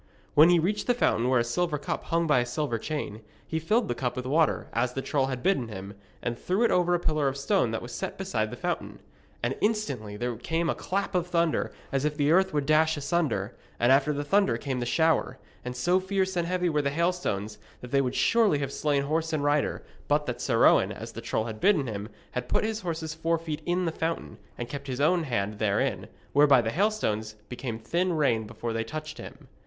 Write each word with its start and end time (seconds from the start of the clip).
When 0.33 0.49
he 0.49 0.57
reached 0.57 0.87
the 0.87 0.95
fountain 0.95 1.29
where 1.29 1.39
a 1.39 1.43
silver 1.43 1.77
cup 1.77 2.05
hung 2.05 2.25
by 2.25 2.39
a 2.39 2.45
silver 2.47 2.79
chain, 2.79 3.21
he 3.45 3.59
filled 3.59 3.87
the 3.87 3.93
cup 3.93 4.15
with 4.15 4.25
water, 4.25 4.67
as 4.73 4.93
the 4.93 5.01
troll 5.03 5.27
had 5.27 5.43
bidden 5.43 5.67
him, 5.67 5.93
and 6.23 6.35
threw 6.39 6.63
it 6.63 6.71
over 6.71 6.95
a 6.95 6.99
pillar 6.99 7.27
of 7.27 7.37
stone 7.37 7.69
that 7.69 7.83
was 7.83 7.93
set 7.93 8.17
beside 8.17 8.49
the 8.49 8.57
fountain. 8.57 8.97
And 9.43 9.55
instantly 9.61 10.17
there 10.17 10.35
came 10.37 10.71
a 10.71 10.73
clap 10.73 11.13
of 11.13 11.27
thunder 11.27 11.71
as 11.91 12.03
if 12.03 12.17
the 12.17 12.31
earth 12.31 12.51
would 12.51 12.65
dash 12.65 12.97
asunder, 12.97 13.55
and 13.79 13.91
after 13.91 14.11
the 14.11 14.23
thunder 14.23 14.57
came 14.57 14.79
the 14.79 14.87
shower, 14.87 15.37
and 15.63 15.75
so 15.75 15.99
fierce 15.99 16.35
and 16.35 16.47
heavy 16.47 16.67
were 16.67 16.81
the 16.81 16.89
hailstones 16.89 17.59
that 17.81 17.91
they 17.91 18.01
would 18.01 18.15
surely 18.15 18.57
have 18.57 18.73
slain 18.73 19.03
horse 19.03 19.31
and 19.31 19.43
rider, 19.43 19.83
but 20.07 20.25
that 20.25 20.41
Sir 20.41 20.65
Owen, 20.65 20.91
as 20.91 21.11
the 21.11 21.21
troll 21.21 21.45
had 21.45 21.59
bidden 21.59 21.85
him, 21.85 22.09
had 22.31 22.49
put 22.49 22.63
his 22.63 22.79
horse's 22.81 23.13
forefeet 23.13 23.61
in 23.67 23.85
the 23.85 23.91
fountain, 23.91 24.39
and 24.57 24.67
kept 24.67 24.87
his 24.87 24.99
own 24.99 25.25
hand 25.25 25.59
therein, 25.59 26.07
whereby 26.33 26.59
the 26.59 26.71
hailstones 26.71 27.35
became 27.49 27.77
thin 27.77 28.13
rain 28.13 28.47
before 28.47 28.73
they 28.73 28.83
touched 28.83 29.19
him. 29.19 29.47